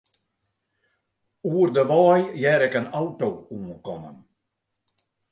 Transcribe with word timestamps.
Oer 1.49 1.69
de 1.75 1.83
wei 1.91 2.21
hear 2.41 2.61
ik 2.67 2.73
in 2.79 2.89
auto 2.99 3.27
oankommen. 3.55 4.15